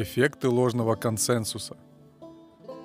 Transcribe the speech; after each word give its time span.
Эффекты 0.00 0.48
ложного 0.48 0.94
консенсуса. 0.94 1.76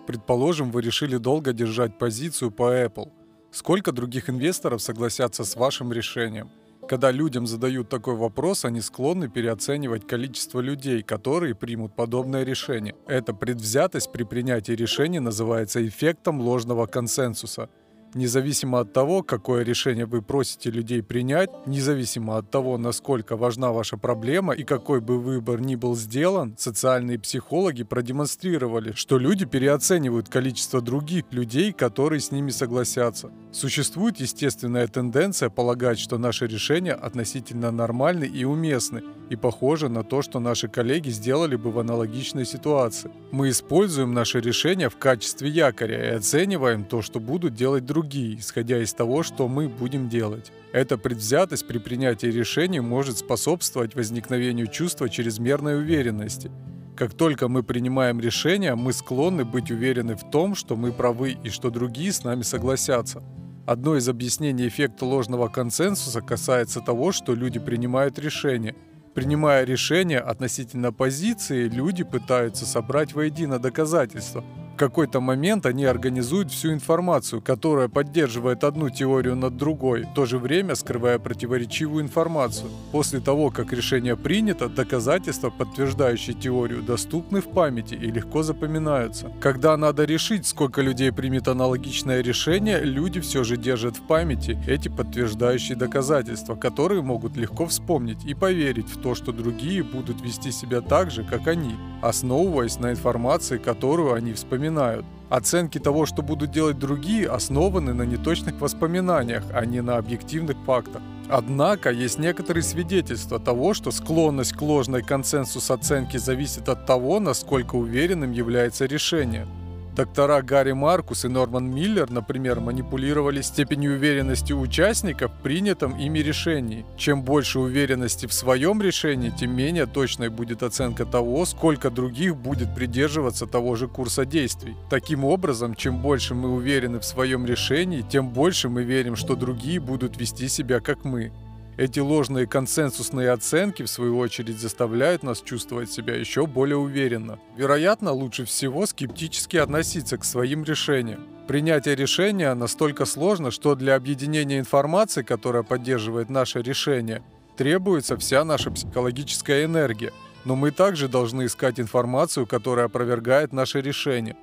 Предположим, 0.05 0.69
вы 0.69 0.81
решили 0.81 1.15
долго 1.15 1.53
держать 1.53 1.97
позицию 1.97 2.51
по 2.51 2.75
Apple. 2.75 3.09
Сколько 3.51 3.93
других 3.93 4.29
инвесторов 4.29 4.81
согласятся 4.81 5.45
с 5.45 5.55
вашим 5.55 5.93
решением? 5.93 6.49
Когда 6.89 7.11
людям 7.11 7.47
задают 7.47 7.87
такой 7.87 8.15
вопрос, 8.15 8.65
они 8.65 8.81
склонны 8.81 9.29
переоценивать 9.29 10.05
количество 10.05 10.59
людей, 10.59 11.03
которые 11.03 11.55
примут 11.55 11.95
подобное 11.95 12.43
решение. 12.43 12.95
Эта 13.07 13.33
предвзятость 13.33 14.11
при 14.11 14.23
принятии 14.23 14.73
решений 14.73 15.21
называется 15.21 15.87
эффектом 15.87 16.41
ложного 16.41 16.85
консенсуса– 16.85 17.69
Независимо 18.15 18.79
от 18.79 18.93
того, 18.93 19.23
какое 19.23 19.63
решение 19.63 20.05
вы 20.05 20.21
просите 20.21 20.71
людей 20.71 21.03
принять, 21.03 21.49
независимо 21.67 22.37
от 22.37 22.49
того, 22.49 22.77
насколько 22.77 23.35
важна 23.35 23.73
ваша 23.73 23.97
проблема 23.97 24.53
и 24.53 24.63
какой 24.63 25.01
бы 25.01 25.19
выбор 25.19 25.59
ни 25.59 25.75
был 25.75 25.97
сделан, 25.97 26.55
социальные 26.57 27.19
психологи 27.19 27.83
продемонстрировали, 27.83 28.93
что 28.93 29.17
люди 29.17 29.45
переоценивают 29.45 30.29
количество 30.29 30.79
других 30.79 31.25
людей, 31.31 31.73
которые 31.73 32.21
с 32.21 32.31
ними 32.31 32.51
согласятся. 32.51 33.31
Существует 33.51 34.17
естественная 34.21 34.87
тенденция 34.87 35.49
полагать, 35.49 35.99
что 35.99 36.17
наши 36.17 36.47
решения 36.47 36.93
относительно 36.93 37.69
нормальны 37.71 38.23
и 38.23 38.45
уместны, 38.45 39.03
и 39.29 39.35
похожи 39.35 39.89
на 39.89 40.03
то, 40.05 40.21
что 40.21 40.39
наши 40.39 40.69
коллеги 40.69 41.09
сделали 41.09 41.57
бы 41.57 41.69
в 41.69 41.79
аналогичной 41.79 42.45
ситуации. 42.45 43.11
Мы 43.31 43.49
используем 43.49 44.13
наши 44.13 44.39
решения 44.39 44.87
в 44.87 44.95
качестве 44.97 45.49
якоря 45.49 46.11
и 46.11 46.15
оцениваем 46.15 46.85
то, 46.85 47.01
что 47.01 47.19
будут 47.19 47.55
делать 47.55 47.85
другие 47.85 48.04
другие, 48.05 48.39
исходя 48.39 48.81
из 48.81 48.93
того, 48.93 49.23
что 49.23 49.47
мы 49.47 49.67
будем 49.67 50.09
делать. 50.09 50.51
Эта 50.73 50.97
предвзятость 50.97 51.67
при 51.67 51.79
принятии 51.79 52.27
решений 52.27 52.79
может 52.79 53.17
способствовать 53.17 53.95
возникновению 53.95 54.67
чувства 54.67 55.09
чрезмерной 55.09 55.77
уверенности. 55.77 56.51
Как 56.95 57.13
только 57.13 57.47
мы 57.47 57.63
принимаем 57.63 58.19
решения, 58.19 58.75
мы 58.75 58.93
склонны 58.93 59.43
быть 59.43 59.71
уверены 59.71 60.15
в 60.15 60.29
том, 60.29 60.55
что 60.55 60.75
мы 60.75 60.91
правы 60.91 61.35
и 61.43 61.49
что 61.49 61.71
другие 61.71 62.11
с 62.11 62.23
нами 62.23 62.43
согласятся. 62.43 63.23
Одно 63.65 63.97
из 63.97 64.07
объяснений 64.07 64.67
эффекта 64.67 65.05
ложного 65.05 65.47
консенсуса 65.47 66.21
касается 66.21 66.81
того, 66.81 67.11
что 67.11 67.33
люди 67.33 67.59
принимают 67.59 68.19
решения. 68.19 68.75
Принимая 69.15 69.65
решения 69.65 70.19
относительно 70.19 70.93
позиции, 70.93 71.67
люди 71.67 72.03
пытаются 72.03 72.65
собрать 72.65 73.13
воедино 73.13 73.57
доказательства– 73.59 74.43
какой-то 74.75 75.21
момент 75.21 75.65
они 75.65 75.85
организуют 75.85 76.51
всю 76.51 76.73
информацию, 76.73 77.41
которая 77.41 77.87
поддерживает 77.87 78.63
одну 78.63 78.89
теорию 78.89 79.35
над 79.35 79.57
другой, 79.57 80.03
в 80.03 80.13
то 80.13 80.25
же 80.25 80.37
время 80.37 80.75
скрывая 80.75 81.17
противоречивую 81.17 82.03
информацию. 82.03 82.69
После 82.91 83.19
того, 83.19 83.49
как 83.49 83.71
решение 83.71 84.15
принято, 84.15 84.67
доказательства, 84.67 85.49
подтверждающие 85.49 86.35
теорию, 86.35 86.81
доступны 86.83 87.41
в 87.41 87.49
памяти 87.49 87.95
и 87.95 88.11
легко 88.11 88.43
запоминаются. 88.43 89.31
Когда 89.39 89.77
надо 89.77 90.03
решить, 90.03 90.45
сколько 90.45 90.81
людей 90.81 91.11
примет 91.11 91.47
аналогичное 91.47 92.21
решение, 92.21 92.81
люди 92.81 93.21
все 93.21 93.43
же 93.43 93.57
держат 93.57 93.97
в 93.97 94.01
памяти 94.01 94.59
эти 94.67 94.89
подтверждающие 94.89 95.77
доказательства, 95.77 96.55
которые 96.55 97.01
могут 97.01 97.37
легко 97.37 97.65
вспомнить 97.65 98.25
и 98.25 98.33
поверить 98.33 98.89
в 98.89 99.01
то, 99.01 99.15
что 99.15 99.31
другие 99.31 99.83
будут 99.83 100.21
вести 100.21 100.51
себя 100.51 100.81
так 100.81 101.11
же, 101.11 101.23
как 101.23 101.47
они, 101.47 101.75
основываясь 102.01 102.79
на 102.79 102.91
информации, 102.91 103.57
которую 103.57 104.13
они 104.13 104.33
вспоминают 104.33 104.64
вспоминают. 104.65 105.05
Оценки 105.29 105.79
того, 105.79 106.05
что 106.05 106.21
будут 106.21 106.51
делать 106.51 106.77
другие, 106.77 107.27
основаны 107.27 107.93
на 107.93 108.03
неточных 108.03 108.61
воспоминаниях, 108.61 109.43
а 109.53 109.65
не 109.65 109.81
на 109.81 109.97
объективных 109.97 110.57
фактах. 110.65 111.01
Однако 111.29 111.89
есть 111.89 112.19
некоторые 112.19 112.63
свидетельства 112.63 113.39
того, 113.39 113.73
что 113.73 113.91
склонность 113.91 114.53
к 114.53 114.61
ложной 114.61 115.01
консенсус 115.01 115.71
оценки 115.71 116.17
зависит 116.17 116.69
от 116.69 116.85
того, 116.85 117.19
насколько 117.19 117.75
уверенным 117.75 118.31
является 118.31 118.85
решение. 118.85 119.47
Доктора 119.95 120.41
Гарри 120.41 120.73
Маркус 120.73 121.23
и 121.23 121.29
Норман 121.29 121.73
Миллер, 121.73 122.11
например, 122.11 122.59
манипулировали 122.59 123.41
степенью 123.41 123.93
уверенности 123.93 124.51
участников 124.51 125.31
в 125.31 125.41
принятом 125.41 125.97
ими 125.97 126.19
решении. 126.19 126.85
Чем 126.97 127.23
больше 127.23 127.59
уверенности 127.59 128.25
в 128.25 128.33
своем 128.33 128.81
решении, 128.81 129.29
тем 129.29 129.55
менее 129.55 129.85
точной 129.85 130.27
будет 130.27 130.63
оценка 130.63 131.05
того, 131.05 131.45
сколько 131.45 131.89
других 131.89 132.35
будет 132.35 132.75
придерживаться 132.75 133.47
того 133.47 133.77
же 133.77 133.87
курса 133.87 134.25
действий. 134.25 134.75
Таким 134.89 135.23
образом, 135.23 135.75
чем 135.75 136.01
больше 136.01 136.35
мы 136.35 136.49
уверены 136.49 136.99
в 136.99 137.05
своем 137.05 137.45
решении, 137.45 138.01
тем 138.01 138.31
больше 138.31 138.67
мы 138.67 138.83
верим, 138.83 139.15
что 139.15 139.37
другие 139.37 139.79
будут 139.79 140.19
вести 140.19 140.49
себя 140.49 140.81
как 140.81 141.05
мы. 141.05 141.31
Эти 141.77 141.99
ложные 141.99 142.47
консенсусные 142.47 143.31
оценки, 143.31 143.83
в 143.83 143.89
свою 143.89 144.17
очередь, 144.17 144.59
заставляют 144.59 145.23
нас 145.23 145.41
чувствовать 145.41 145.91
себя 145.91 146.15
еще 146.15 146.47
более 146.47 146.77
уверенно. 146.77 147.37
Вероятно, 147.57 148.13
лучше 148.13 148.45
всего 148.45 148.85
скептически 148.85 149.57
относиться 149.57 150.17
к 150.17 150.23
своим 150.23 150.63
решениям. 150.63 151.27
Принятие 151.49 151.95
решения 151.95 152.53
настолько 152.53 153.03
сложно, 153.03 153.51
что 153.51 153.75
для 153.75 153.95
объединения 153.95 154.57
информации, 154.57 155.21
которая 155.21 155.63
поддерживает 155.63 156.29
наше 156.29 156.61
решение, 156.61 157.21
требуется 157.57 158.15
вся 158.15 158.45
наша 158.45 158.71
психологическая 158.71 159.65
энергия. 159.65 160.13
Но 160.45 160.55
мы 160.55 160.71
также 160.71 161.09
должны 161.09 161.45
искать 161.45 161.79
информацию, 161.79 162.47
которая 162.47 162.85
опровергает 162.85 163.51
наше 163.51 163.81
решение. 163.81 164.37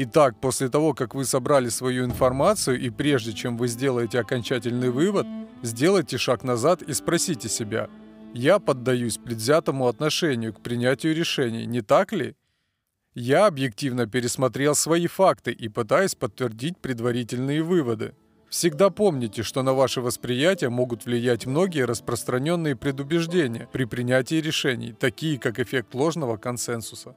Итак, 0.00 0.36
после 0.40 0.68
того, 0.68 0.94
как 0.94 1.16
вы 1.16 1.24
собрали 1.24 1.68
свою 1.68 2.04
информацию 2.04 2.80
и 2.80 2.88
прежде 2.88 3.32
чем 3.32 3.56
вы 3.56 3.66
сделаете 3.66 4.20
окончательный 4.20 4.90
вывод, 4.90 5.26
сделайте 5.62 6.18
шаг 6.18 6.44
назад 6.44 6.82
и 6.82 6.92
спросите 6.92 7.48
себя, 7.48 7.90
я 8.32 8.60
поддаюсь 8.60 9.18
предвзятому 9.18 9.88
отношению 9.88 10.54
к 10.54 10.60
принятию 10.60 11.16
решений, 11.16 11.66
не 11.66 11.80
так 11.80 12.12
ли? 12.12 12.36
Я 13.14 13.46
объективно 13.46 14.06
пересмотрел 14.06 14.76
свои 14.76 15.08
факты 15.08 15.50
и 15.50 15.68
пытаюсь 15.68 16.14
подтвердить 16.14 16.78
предварительные 16.78 17.64
выводы. 17.64 18.14
Всегда 18.48 18.90
помните, 18.90 19.42
что 19.42 19.64
на 19.64 19.72
ваше 19.74 20.00
восприятие 20.00 20.70
могут 20.70 21.06
влиять 21.06 21.44
многие 21.44 21.84
распространенные 21.84 22.76
предубеждения 22.76 23.68
при 23.72 23.82
принятии 23.82 24.36
решений, 24.36 24.92
такие 24.92 25.40
как 25.40 25.58
эффект 25.58 25.92
ложного 25.96 26.36
консенсуса. 26.36 27.16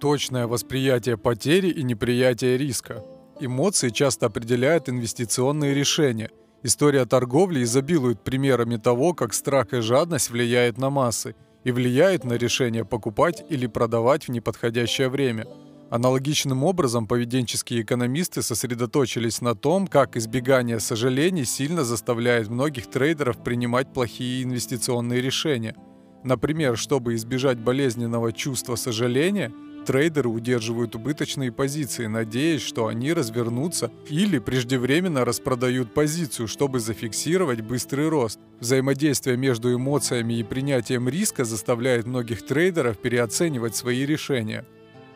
Точное 0.00 0.46
восприятие 0.46 1.16
потери 1.16 1.68
и 1.68 1.82
неприятие 1.82 2.58
риска. 2.58 3.02
Эмоции 3.40 3.88
часто 3.88 4.26
определяют 4.26 4.90
инвестиционные 4.90 5.72
решения. 5.72 6.30
История 6.62 7.06
торговли 7.06 7.62
изобилует 7.62 8.22
примерами 8.22 8.76
того, 8.76 9.14
как 9.14 9.32
страх 9.32 9.72
и 9.72 9.80
жадность 9.80 10.30
влияют 10.30 10.76
на 10.76 10.90
массы 10.90 11.34
и 11.64 11.72
влияют 11.72 12.24
на 12.24 12.34
решение 12.34 12.84
покупать 12.84 13.42
или 13.48 13.66
продавать 13.66 14.28
в 14.28 14.30
неподходящее 14.30 15.08
время. 15.08 15.46
Аналогичным 15.88 16.62
образом 16.62 17.06
поведенческие 17.06 17.80
экономисты 17.80 18.42
сосредоточились 18.42 19.40
на 19.40 19.54
том, 19.54 19.86
как 19.86 20.16
избегание 20.18 20.78
сожалений 20.78 21.46
сильно 21.46 21.84
заставляет 21.84 22.48
многих 22.48 22.88
трейдеров 22.88 23.42
принимать 23.42 23.94
плохие 23.94 24.42
инвестиционные 24.42 25.22
решения. 25.22 25.74
Например, 26.22 26.76
чтобы 26.76 27.14
избежать 27.14 27.58
болезненного 27.58 28.34
чувства 28.34 28.76
сожаления– 28.76 29.54
Трейдеры 29.86 30.28
удерживают 30.28 30.96
убыточные 30.96 31.52
позиции, 31.52 32.06
надеясь, 32.06 32.60
что 32.60 32.88
они 32.88 33.12
развернутся 33.12 33.92
или 34.10 34.40
преждевременно 34.40 35.24
распродают 35.24 35.94
позицию, 35.94 36.48
чтобы 36.48 36.80
зафиксировать 36.80 37.60
быстрый 37.60 38.08
рост. 38.08 38.40
Взаимодействие 38.58 39.36
между 39.36 39.72
эмоциями 39.72 40.34
и 40.34 40.42
принятием 40.42 41.08
риска 41.08 41.44
заставляет 41.44 42.04
многих 42.04 42.44
трейдеров 42.44 42.98
переоценивать 42.98 43.76
свои 43.76 44.04
решения. 44.04 44.64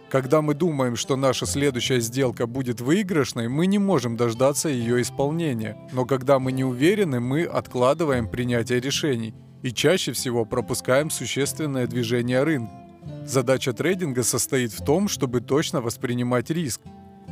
Когда 0.09 0.41
мы 0.41 0.55
думаем, 0.55 0.95
что 0.95 1.17
наша 1.17 1.47
следующая 1.47 1.99
сделка 1.99 2.47
будет 2.47 2.81
выигрышной, 2.81 3.49
мы 3.49 3.67
не 3.67 3.79
можем 3.79 4.17
дождаться 4.17 4.69
ее 4.69 5.03
исполнения. 5.03 5.77
Но 5.93 6.05
когда 6.05 6.39
мы 6.39 6.53
не 6.53 6.63
уверены, 6.63 7.19
мы 7.19 7.43
откладываем 7.43 8.29
принятие 8.29 8.81
решений 8.81 9.35
и 9.63 9.73
чаще 9.73 10.13
всего 10.13 10.45
пропускаем 10.45 11.11
существенное 11.11 11.89
движение 11.89 12.45
рынка. 12.45 12.90
Задача 13.25 13.73
трейдинга 13.73 14.23
состоит 14.23 14.73
в 14.73 14.85
том, 14.85 15.09
чтобы 15.09 15.41
точно 15.41 15.81
воспринимать 15.81 16.51
риск, 16.51 16.81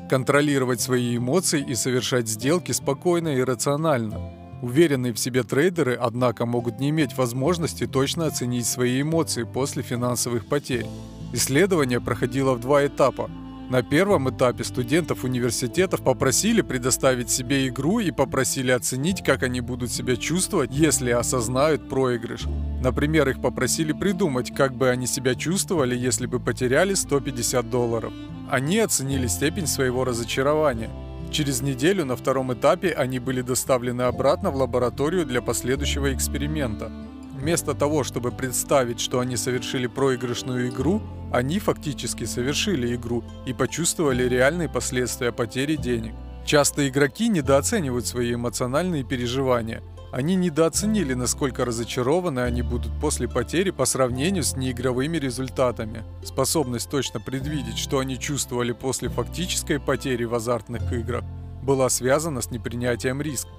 контролировать 0.08 0.80
свои 0.80 1.16
эмоции 1.16 1.64
и 1.66 1.74
совершать 1.74 2.28
сделки 2.28 2.72
спокойно 2.72 3.28
и 3.28 3.42
рационально. 3.42 4.32
Уверенные 4.62 5.12
в 5.12 5.18
себе 5.18 5.42
трейдеры, 5.42 5.94
однако, 5.94 6.46
могут 6.46 6.80
не 6.80 6.90
иметь 6.90 7.16
возможности 7.16 7.86
точно 7.86 8.26
оценить 8.26 8.66
свои 8.66 9.02
эмоции 9.02 9.44
после 9.44 9.82
финансовых 9.82 10.46
потерь. 10.46 10.86
Исследование 11.32 12.00
проходило 12.00 12.54
в 12.54 12.60
два 12.60 12.86
этапа– 12.86 13.30
на 13.68 13.82
первом 13.82 14.30
этапе 14.30 14.64
студентов 14.64 15.24
университетов 15.24 16.02
попросили 16.02 16.62
предоставить 16.62 17.30
себе 17.30 17.68
игру 17.68 17.98
и 18.00 18.10
попросили 18.10 18.70
оценить, 18.70 19.22
как 19.22 19.42
они 19.42 19.60
будут 19.60 19.92
себя 19.92 20.16
чувствовать, 20.16 20.70
если 20.72 21.10
осознают 21.10 21.86
проигрыш. 21.88 22.46
Например, 22.80 23.28
их 23.28 23.42
попросили 23.42 23.92
придумать, 23.92 24.54
как 24.54 24.74
бы 24.74 24.88
они 24.88 25.06
себя 25.06 25.34
чувствовали, 25.34 25.94
если 25.94 26.26
бы 26.26 26.40
потеряли 26.40 26.94
150 26.94 27.68
долларов. 27.68 28.12
Они 28.50 28.78
оценили 28.78 29.26
степень 29.26 29.66
своего 29.66 30.04
разочарования. 30.04 30.90
Через 31.30 31.60
неделю 31.60 32.06
на 32.06 32.16
втором 32.16 32.54
этапе 32.54 32.92
они 32.92 33.18
были 33.18 33.42
доставлены 33.42 34.02
обратно 34.02 34.50
в 34.50 34.56
лабораторию 34.56 35.26
для 35.26 35.42
последующего 35.42 36.14
эксперимента. 36.14 36.90
Вместо 37.38 37.72
того, 37.72 38.02
чтобы 38.02 38.32
представить, 38.32 38.98
что 38.98 39.20
они 39.20 39.36
совершили 39.36 39.86
проигрышную 39.86 40.70
игру, 40.70 41.00
они 41.32 41.60
фактически 41.60 42.24
совершили 42.24 42.96
игру 42.96 43.22
и 43.46 43.52
почувствовали 43.52 44.24
реальные 44.24 44.68
последствия 44.68 45.30
потери 45.30 45.76
денег. 45.76 46.14
Часто 46.44 46.88
игроки 46.88 47.28
недооценивают 47.28 48.08
свои 48.08 48.34
эмоциональные 48.34 49.04
переживания. 49.04 49.84
Они 50.10 50.34
недооценили, 50.34 51.14
насколько 51.14 51.64
разочарованы 51.64 52.40
они 52.40 52.62
будут 52.62 52.90
после 53.00 53.28
потери 53.28 53.70
по 53.70 53.84
сравнению 53.84 54.42
с 54.42 54.56
неигровыми 54.56 55.18
результатами. 55.18 56.02
Способность 56.24 56.90
точно 56.90 57.20
предвидеть, 57.20 57.78
что 57.78 58.00
они 58.00 58.18
чувствовали 58.18 58.72
после 58.72 59.10
фактической 59.10 59.78
потери 59.78 60.24
в 60.24 60.34
азартных 60.34 60.92
играх, 60.92 61.22
была 61.62 61.88
связана 61.88 62.40
с 62.40 62.50
непринятием 62.50 63.22
риска. 63.22 63.50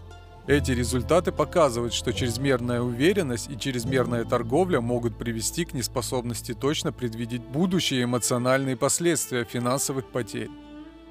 Эти 0.50 0.72
результаты 0.72 1.31
показывают, 1.31 1.94
что 1.94 2.12
чрезмерная 2.12 2.81
уверенность 2.81 3.51
и 3.51 3.56
чрезмерная 3.56 4.25
торговля 4.25 4.81
могут 4.81 5.16
привести 5.16 5.63
к 5.63 5.75
неспособности 5.75 6.56
точно 6.56 6.92
предвидеть 6.92 7.44
будущие 7.44 8.06
эмоциональные 8.06 8.75
последствия 8.75 9.44
финансовых 9.44 10.07
потерь. 10.07 10.50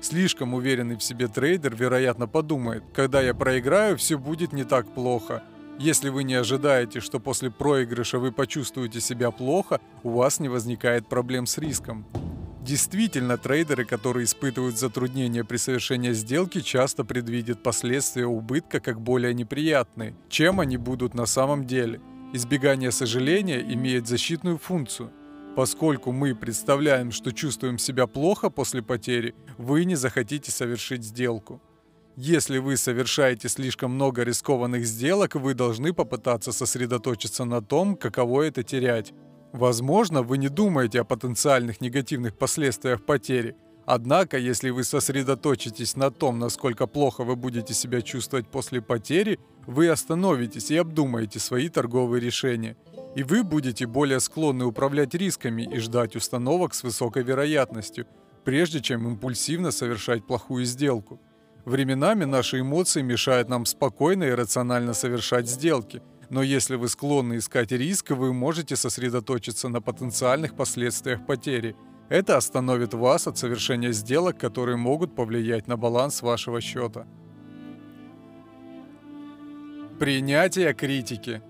Слишком 0.00 0.54
уверенный 0.54 0.96
в 0.96 1.04
себе 1.04 1.28
трейдер, 1.28 1.76
вероятно, 1.76 2.26
подумает, 2.26 2.82
когда 2.92 3.22
я 3.22 3.32
проиграю, 3.32 3.96
все 3.96 4.18
будет 4.18 4.52
не 4.52 4.64
так 4.64 4.92
плохо. 4.92 5.44
Если 5.78 6.08
вы 6.08 6.24
не 6.24 6.34
ожидаете, 6.34 6.98
что 6.98 7.20
после 7.20 7.52
проигрыша 7.52 8.18
вы 8.18 8.32
почувствуете 8.32 9.00
себя 9.00 9.30
плохо, 9.30 9.80
у 10.02 10.10
вас 10.10 10.40
не 10.40 10.48
возникает 10.48 11.06
проблем 11.06 11.46
с 11.46 11.58
риском. 11.58 12.04
Действительно, 12.68 13.38
трейдеры, 13.38 13.86
которые 13.86 14.24
испытывают 14.24 14.78
затруднения 14.78 15.42
при 15.42 15.56
совершении 15.56 16.12
сделки, 16.12 16.60
часто 16.60 17.02
предвидят 17.02 17.62
последствия 17.62 18.26
убытка 18.26 18.78
как 18.78 19.00
более 19.00 19.32
неприятные, 19.32 20.14
чем 20.28 20.60
они 20.60 20.76
будут 20.76 21.14
на 21.14 21.24
самом 21.24 21.66
деле. 21.66 21.98
Избегание 22.34 22.90
сожаления 22.90 23.62
имеет 23.62 24.06
защитную 24.06 24.58
функцию. 24.58 25.10
Поскольку 25.56 26.12
мы 26.12 26.34
представляем, 26.34 27.10
что 27.10 27.32
чувствуем 27.32 27.78
себя 27.78 28.06
плохо 28.06 28.50
после 28.50 28.82
потери, 28.82 29.34
вы 29.56 29.86
не 29.86 29.94
захотите 29.94 30.52
совершить 30.52 31.04
сделку. 31.04 31.62
Если 32.16 32.58
вы 32.58 32.76
совершаете 32.76 33.48
слишком 33.48 33.92
много 33.92 34.24
рискованных 34.24 34.84
сделок, 34.84 35.36
вы 35.36 35.54
должны 35.54 35.94
попытаться 35.94 36.52
сосредоточиться 36.52 37.46
на 37.46 37.62
том, 37.62 37.96
каково 37.96 38.42
это 38.42 38.62
терять. 38.62 39.14
Возможно, 39.52 40.22
вы 40.22 40.38
не 40.38 40.48
думаете 40.48 41.00
о 41.00 41.04
потенциальных 41.04 41.80
негативных 41.80 42.36
последствиях 42.36 43.04
потери. 43.04 43.56
Однако, 43.86 44.36
если 44.36 44.68
вы 44.68 44.84
сосредоточитесь 44.84 45.96
на 45.96 46.10
том, 46.10 46.38
насколько 46.38 46.86
плохо 46.86 47.24
вы 47.24 47.36
будете 47.36 47.72
себя 47.72 48.02
чувствовать 48.02 48.46
после 48.48 48.82
потери, 48.82 49.40
вы 49.66 49.88
остановитесь 49.88 50.70
и 50.70 50.76
обдумаете 50.76 51.38
свои 51.38 51.70
торговые 51.70 52.20
решения. 52.20 52.76
И 53.16 53.22
вы 53.22 53.42
будете 53.42 53.86
более 53.86 54.20
склонны 54.20 54.66
управлять 54.66 55.14
рисками 55.14 55.62
и 55.62 55.78
ждать 55.78 56.16
установок 56.16 56.74
с 56.74 56.82
высокой 56.82 57.22
вероятностью, 57.22 58.06
прежде 58.44 58.80
чем 58.80 59.08
импульсивно 59.08 59.70
совершать 59.70 60.26
плохую 60.26 60.66
сделку. 60.66 61.18
Временами 61.64 62.24
наши 62.24 62.60
эмоции 62.60 63.00
мешают 63.00 63.48
нам 63.48 63.64
спокойно 63.64 64.24
и 64.24 64.32
рационально 64.32 64.92
совершать 64.92 65.48
сделки– 65.48 66.02
но 66.30 66.42
если 66.42 66.76
вы 66.76 66.88
склонны 66.88 67.38
искать 67.38 67.72
риск, 67.72 68.10
вы 68.10 68.32
можете 68.32 68.76
сосредоточиться 68.76 69.68
на 69.68 69.80
потенциальных 69.80 70.54
последствиях 70.54 71.24
потери. 71.26 71.74
Это 72.08 72.36
остановит 72.36 72.94
вас 72.94 73.26
от 73.26 73.38
совершения 73.38 73.92
сделок, 73.92 74.38
которые 74.38 74.76
могут 74.76 75.14
повлиять 75.14 75.66
на 75.66 75.76
баланс 75.76 76.22
вашего 76.22 76.60
счета. 76.60 77.06
Принятие 79.98 80.72
критики. 80.74 81.42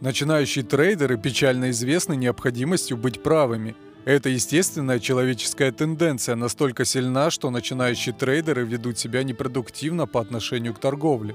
Начинающие 0.00 0.64
трейдеры 0.64 1.16
печально 1.16 1.70
известны 1.70 2.16
необходимостью 2.16 2.96
быть 2.96 3.22
правыми. 3.22 3.76
Это 4.04 4.28
естественная 4.28 4.98
человеческая 4.98 5.72
тенденция 5.72 6.36
настолько 6.36 6.84
сильна, 6.84 7.30
что 7.30 7.50
начинающие 7.50 8.14
трейдеры 8.14 8.64
ведут 8.64 8.98
себя 8.98 9.22
непродуктивно 9.22 10.06
по 10.06 10.20
отношению 10.20 10.74
к 10.74 10.78
торговле. 10.78 11.34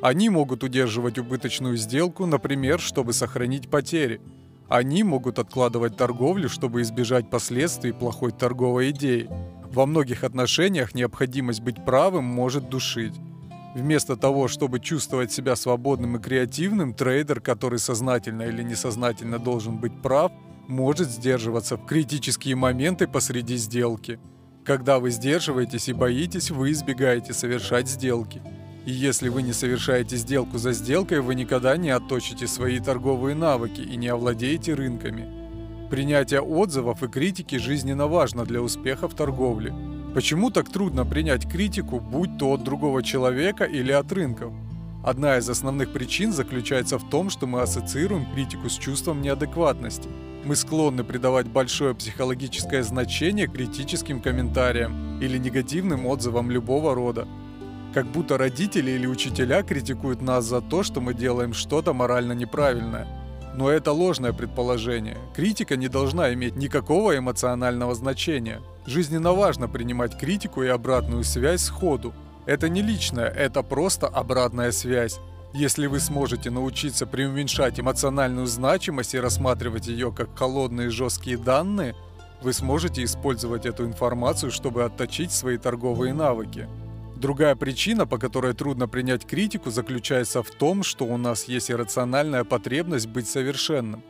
Они 0.00 0.28
могут 0.28 0.62
удерживать 0.62 1.18
убыточную 1.18 1.76
сделку, 1.76 2.24
например, 2.24 2.78
чтобы 2.78 3.12
сохранить 3.12 3.68
потери. 3.68 4.20
Они 4.68 5.02
могут 5.02 5.38
откладывать 5.40 5.96
торговлю, 5.96 6.48
чтобы 6.48 6.82
избежать 6.82 7.30
последствий 7.30 7.92
плохой 7.92 8.30
торговой 8.30 8.90
идеи. 8.90 9.28
Во 9.72 9.86
многих 9.86 10.22
отношениях 10.22 10.94
необходимость 10.94 11.62
быть 11.62 11.84
правым 11.84 12.24
может 12.24 12.68
душить. 12.68 13.14
Вместо 13.74 14.16
того, 14.16 14.46
чтобы 14.46 14.78
чувствовать 14.78 15.32
себя 15.32 15.56
свободным 15.56 16.16
и 16.16 16.20
креативным, 16.20 16.94
трейдер, 16.94 17.40
который 17.40 17.78
сознательно 17.78 18.42
или 18.42 18.62
несознательно 18.62 19.38
должен 19.38 19.78
быть 19.78 20.00
прав, 20.00 20.30
может 20.68 21.10
сдерживаться 21.10 21.76
в 21.76 21.86
критические 21.86 22.54
моменты 22.54 23.08
посреди 23.08 23.56
сделки. 23.56 24.20
Когда 24.64 25.00
вы 25.00 25.10
сдерживаетесь 25.10 25.88
и 25.88 25.92
боитесь, 25.92 26.50
вы 26.50 26.70
избегаете 26.70 27.32
совершать 27.32 27.88
сделки– 27.88 28.42
и 28.88 28.90
если 28.90 29.28
вы 29.28 29.42
не 29.42 29.52
совершаете 29.52 30.16
сделку 30.16 30.56
за 30.56 30.72
сделкой, 30.72 31.20
вы 31.20 31.34
никогда 31.34 31.76
не 31.76 31.90
отточите 31.90 32.46
свои 32.46 32.80
торговые 32.80 33.36
навыки 33.36 33.82
и 33.82 33.96
не 33.96 34.08
овладеете 34.08 34.72
рынками. 34.72 35.28
Принятие 35.90 36.40
отзывов 36.40 37.02
и 37.02 37.08
критики 37.08 37.56
жизненно 37.56 38.06
важно 38.06 38.46
для 38.46 38.62
успеха 38.62 39.06
в 39.06 39.14
торговле. 39.14 39.74
Почему 40.14 40.48
так 40.48 40.72
трудно 40.72 41.04
принять 41.04 41.46
критику, 41.46 42.00
будь 42.00 42.38
то 42.38 42.54
от 42.54 42.64
другого 42.64 43.02
человека 43.02 43.64
или 43.64 43.92
от 43.92 44.10
рынков? 44.10 44.54
Одна 45.04 45.36
из 45.36 45.50
основных 45.50 45.92
причин 45.92 46.32
заключается 46.32 46.96
в 46.96 47.10
том, 47.10 47.28
что 47.28 47.46
мы 47.46 47.60
ассоциируем 47.60 48.24
критику 48.32 48.70
с 48.70 48.78
чувством 48.78 49.20
неадекватности. 49.20 50.08
Мы 50.46 50.56
склонны 50.56 51.04
придавать 51.04 51.46
большое 51.46 51.94
психологическое 51.94 52.82
значение 52.82 53.48
критическим 53.48 54.22
комментариям 54.22 55.20
или 55.20 55.36
негативным 55.36 56.06
отзывам 56.06 56.50
любого 56.50 56.94
рода. 56.94 57.28
Как 57.98 58.06
будто 58.06 58.38
родители 58.38 58.92
или 58.92 59.08
учителя 59.08 59.64
критикуют 59.64 60.22
нас 60.22 60.44
за 60.44 60.60
то, 60.60 60.84
что 60.84 61.00
мы 61.00 61.14
делаем 61.14 61.52
что-то 61.52 61.92
морально 61.92 62.30
неправильное. 62.30 63.08
Но 63.56 63.68
это 63.68 63.90
ложное 63.90 64.32
предположение. 64.32 65.18
Критика 65.34 65.76
не 65.76 65.88
должна 65.88 66.32
иметь 66.32 66.54
никакого 66.54 67.18
эмоционального 67.18 67.96
значения. 67.96 68.60
Жизненно 68.86 69.32
важно 69.32 69.66
принимать 69.66 70.16
критику 70.16 70.62
и 70.62 70.68
обратную 70.68 71.24
связь 71.24 71.62
сходу. 71.62 72.14
Это 72.46 72.68
не 72.68 72.82
личное, 72.82 73.26
это 73.26 73.64
просто 73.64 74.06
обратная 74.06 74.70
связь. 74.70 75.18
Если 75.52 75.88
вы 75.88 75.98
сможете 75.98 76.50
научиться 76.50 77.04
преуменьшать 77.04 77.80
эмоциональную 77.80 78.46
значимость 78.46 79.14
и 79.14 79.18
рассматривать 79.18 79.88
ее 79.88 80.12
как 80.12 80.38
холодные 80.38 80.90
жесткие 80.90 81.36
данные, 81.36 81.96
вы 82.42 82.52
сможете 82.52 83.02
использовать 83.02 83.66
эту 83.66 83.84
информацию, 83.84 84.52
чтобы 84.52 84.84
отточить 84.84 85.32
свои 85.32 85.58
торговые 85.58 86.14
навыки. 86.14 86.68
Другая 87.18 87.56
причина, 87.56 88.06
по 88.06 88.16
которой 88.16 88.54
трудно 88.54 88.86
принять 88.86 89.26
критику, 89.26 89.70
заключается 89.70 90.44
в 90.44 90.50
том, 90.52 90.84
что 90.84 91.04
у 91.04 91.16
нас 91.16 91.48
есть 91.48 91.68
иррациональная 91.68 92.44
потребность 92.44 93.08
быть 93.08 93.26
совершенным. 93.26 94.04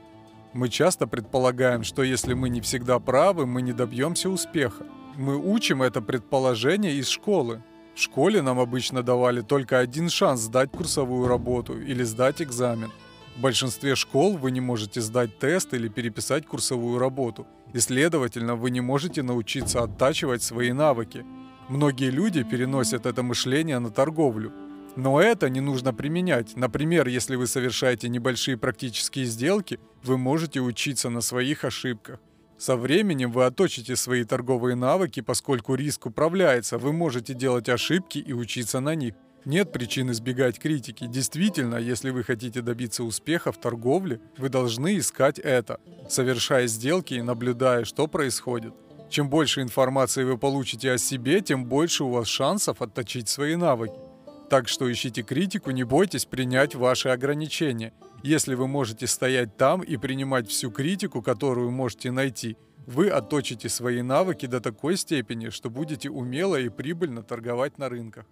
Мы 0.52 0.68
часто 0.68 1.06
предполагаем, 1.06 1.84
что 1.84 2.02
если 2.02 2.34
мы 2.34 2.50
не 2.50 2.60
всегда 2.60 2.98
правы, 2.98 3.46
мы 3.46 3.62
не 3.62 3.72
добьемся 3.72 4.28
успеха. 4.28 4.84
Мы 5.16 5.38
учим 5.38 5.82
это 5.82 6.02
предположение 6.02 6.96
из 6.96 7.08
школы. 7.08 7.62
В 7.94 7.98
школе 7.98 8.42
нам 8.42 8.60
обычно 8.60 9.02
давали 9.02 9.40
только 9.40 9.78
один 9.78 10.10
шанс 10.10 10.42
сдать 10.42 10.70
курсовую 10.70 11.28
работу 11.28 11.80
или 11.80 12.02
сдать 12.02 12.42
экзамен. 12.42 12.90
В 13.38 13.40
большинстве 13.40 13.96
школ 13.96 14.36
вы 14.36 14.50
не 14.50 14.60
можете 14.60 15.00
сдать 15.00 15.38
тест 15.38 15.72
или 15.72 15.88
переписать 15.88 16.46
курсовую 16.46 16.98
работу, 16.98 17.46
и, 17.72 17.78
следовательно, 17.78 18.54
вы 18.54 18.70
не 18.70 18.82
можете 18.82 19.22
научиться 19.22 19.82
оттачивать 19.82 20.42
свои 20.42 20.72
навыки– 20.72 21.24
Многие 21.68 22.10
люди 22.10 22.44
переносят 22.44 23.04
это 23.04 23.22
мышление 23.22 23.78
на 23.78 23.90
торговлю. 23.90 24.52
Но 24.96 25.20
это 25.20 25.50
не 25.50 25.60
нужно 25.60 25.92
применять. 25.92 26.56
Например, 26.56 27.06
если 27.06 27.36
вы 27.36 27.46
совершаете 27.46 28.08
небольшие 28.08 28.56
практические 28.56 29.26
сделки, 29.26 29.78
вы 30.02 30.16
можете 30.16 30.60
учиться 30.60 31.10
на 31.10 31.20
своих 31.20 31.64
ошибках. 31.64 32.20
Со 32.56 32.74
временем 32.76 33.30
вы 33.30 33.44
оточите 33.44 33.96
свои 33.96 34.24
торговые 34.24 34.76
навыки, 34.76 35.20
поскольку 35.20 35.74
риск 35.74 36.06
управляется, 36.06 36.78
вы 36.78 36.92
можете 36.92 37.34
делать 37.34 37.68
ошибки 37.68 38.18
и 38.18 38.32
учиться 38.32 38.80
на 38.80 38.94
них. 38.94 39.14
Нет 39.44 39.70
причин 39.70 40.10
избегать 40.10 40.58
критики. 40.58 41.06
Действительно, 41.06 41.76
если 41.76 42.10
вы 42.10 42.24
хотите 42.24 42.62
добиться 42.62 43.04
успеха 43.04 43.52
в 43.52 43.60
торговле, 43.60 44.20
вы 44.38 44.48
должны 44.48 44.98
искать 44.98 45.38
это, 45.38 45.80
совершая 46.08 46.66
сделки 46.66 47.14
и 47.14 47.22
наблюдая, 47.22 47.84
что 47.84 48.08
происходит. 48.08 48.74
Чем 49.08 49.30
больше 49.30 49.62
информации 49.62 50.22
вы 50.24 50.36
получите 50.36 50.92
о 50.92 50.98
себе, 50.98 51.40
тем 51.40 51.64
больше 51.64 52.04
у 52.04 52.10
вас 52.10 52.28
шансов 52.28 52.82
отточить 52.82 53.28
свои 53.28 53.56
навыки. 53.56 53.98
Так 54.50 54.68
что 54.68 54.90
ищите 54.90 55.22
критику, 55.22 55.70
не 55.70 55.84
бойтесь 55.84 56.24
принять 56.24 56.74
ваши 56.74 57.08
ограничения. 57.08 57.92
Если 58.22 58.54
вы 58.54 58.66
можете 58.66 59.06
стоять 59.06 59.56
там 59.56 59.82
и 59.82 59.96
принимать 59.96 60.48
всю 60.48 60.70
критику, 60.70 61.22
которую 61.22 61.70
можете 61.70 62.10
найти, 62.10 62.56
вы 62.86 63.08
отточите 63.08 63.68
свои 63.68 64.02
навыки 64.02 64.46
до 64.46 64.60
такой 64.60 64.96
степени, 64.96 65.50
что 65.50 65.68
будете 65.68 66.08
умело 66.10 66.56
и 66.56 66.68
прибыльно 66.68 67.22
торговать 67.22 67.78
на 67.78 67.88
рынках. 67.88 68.24